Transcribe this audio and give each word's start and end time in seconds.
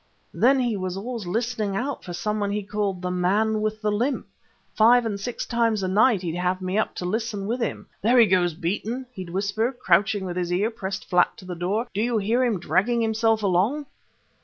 "Then 0.33 0.59
he 0.59 0.75
was 0.75 0.97
always 0.97 1.27
listening 1.27 1.75
out 1.75 2.03
for 2.03 2.11
some 2.11 2.39
one 2.39 2.49
he 2.49 2.63
called 2.63 3.03
'the 3.03 3.11
man 3.11 3.61
with 3.61 3.83
the 3.83 3.91
limp.' 3.91 4.25
Five 4.73 5.05
and 5.05 5.19
six 5.19 5.45
times 5.45 5.83
a 5.83 5.87
night 5.87 6.23
he'd 6.23 6.33
have 6.33 6.59
me 6.59 6.75
up 6.75 6.95
to 6.95 7.05
listen 7.05 7.45
with 7.45 7.61
him. 7.61 7.85
'There 8.01 8.17
he 8.17 8.25
goes, 8.25 8.55
Beeton!' 8.55 9.05
he'd 9.13 9.29
whisper, 9.29 9.71
crouching 9.71 10.25
with 10.25 10.37
his 10.37 10.51
ear 10.51 10.71
pressed 10.71 11.07
flat 11.07 11.37
to 11.37 11.45
the 11.45 11.53
door. 11.53 11.85
'Do 11.93 12.01
you 12.01 12.17
hear 12.17 12.43
him 12.43 12.59
dragging 12.59 13.01
himself 13.01 13.43
along?' 13.43 13.85